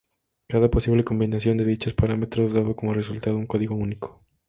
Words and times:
Cada 0.47 0.67
posible 0.71 1.03
combinación 1.03 1.57
de 1.57 1.63
dichos 1.65 1.93
parámetros 1.93 2.53
daba 2.53 2.75
como 2.75 2.95
resultado 2.95 3.37
un 3.37 3.45
código 3.45 3.75
único. 3.75 4.25